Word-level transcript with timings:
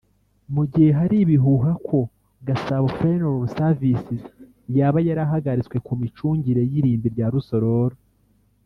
Mu 0.53 0.63
gihe 0.71 0.89
hari 0.99 1.15
ibihuha 1.23 1.71
ko 1.87 1.99
Gasabo 2.47 2.85
Funeral 2.97 3.41
Services 3.57 4.23
yaba 4.77 4.99
yarahagaritswe 5.07 5.77
ku 5.85 5.93
micungire 6.01 6.61
y’irimbi 6.71 7.07
rya 7.15 7.27
Rusororo 7.33 7.97